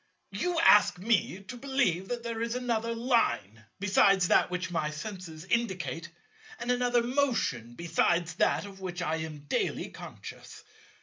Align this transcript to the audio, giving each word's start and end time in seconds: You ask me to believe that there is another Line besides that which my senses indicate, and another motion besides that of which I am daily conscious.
You 0.31 0.59
ask 0.61 0.97
me 0.97 1.41
to 1.43 1.55
believe 1.57 2.07
that 2.07 2.23
there 2.23 2.41
is 2.41 2.55
another 2.55 2.95
Line 2.95 3.65
besides 3.79 4.29
that 4.29 4.49
which 4.49 4.71
my 4.71 4.89
senses 4.89 5.45
indicate, 5.45 6.09
and 6.59 6.71
another 6.71 7.03
motion 7.03 7.75
besides 7.75 8.33
that 8.37 8.65
of 8.65 8.81
which 8.81 9.03
I 9.03 9.17
am 9.17 9.41
daily 9.45 9.89
conscious. 9.89 10.63